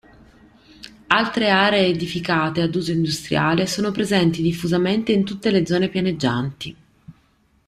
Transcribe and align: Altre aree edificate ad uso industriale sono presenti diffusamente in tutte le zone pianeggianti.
Altre 1.07 1.51
aree 1.51 1.85
edificate 1.89 2.63
ad 2.63 2.73
uso 2.73 2.91
industriale 2.91 3.67
sono 3.67 3.91
presenti 3.91 4.41
diffusamente 4.41 5.11
in 5.11 5.23
tutte 5.23 5.51
le 5.51 5.63
zone 5.63 5.89
pianeggianti. 5.89 6.75